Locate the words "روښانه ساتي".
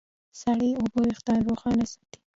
1.47-2.19